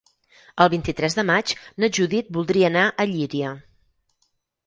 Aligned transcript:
El 0.63 0.69
vint-i-tres 0.73 1.17
de 1.19 1.25
maig 1.29 1.51
na 1.83 1.89
Judit 1.99 2.33
voldria 2.37 2.71
anar 2.73 2.85
a 2.87 3.07
Llíria. 3.13 3.51